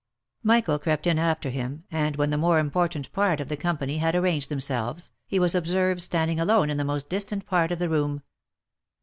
Michael 0.41 0.79
crept 0.79 1.05
in 1.05 1.19
after 1.19 1.51
him, 1.51 1.83
and 1.91 2.15
when 2.15 2.31
the 2.31 2.35
more 2.39 2.57
important 2.57 3.11
part 3.13 3.39
of 3.39 3.49
the 3.49 3.55
company 3.55 3.99
had 3.99 4.15
arranged 4.15 4.49
themselves, 4.49 5.11
he 5.27 5.37
was 5.37 5.53
observed 5.53 6.01
standing 6.01 6.39
alone 6.39 6.71
in 6.71 6.77
the 6.77 6.83
most 6.83 7.07
distant 7.07 7.45
part 7.45 7.71
of 7.71 7.77
the 7.77 7.87
room. 7.87 8.23